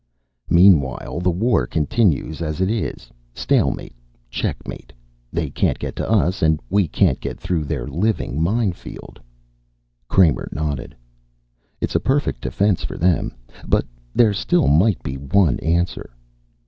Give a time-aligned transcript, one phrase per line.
[0.49, 3.11] "Meanwhile the war continues as it is.
[3.35, 3.93] Stalemate.
[4.31, 4.91] Checkmate.
[5.31, 9.19] They can't get to us, and we can't get through their living minefield."
[10.07, 10.95] Kramer nodded.
[11.81, 13.35] "It's a perfect defense, for them.
[13.67, 13.85] But
[14.15, 16.09] there still might be one answer."